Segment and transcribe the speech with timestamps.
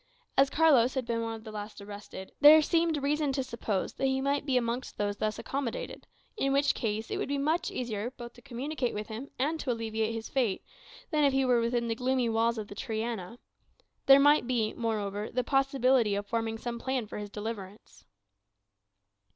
[0.35, 4.07] As Carlos had been one of the last arrested, there seemed reason to suppose that
[4.07, 8.09] he might be amongst those thus accommodated; in which case it would be much easier
[8.09, 10.63] both to communicate with him, and to alleviate his fate,
[11.11, 13.37] than if he were within the gloomy walls of the Triana;
[14.07, 18.05] there might be, moreover, the possibility of forming some plan for his deliverance.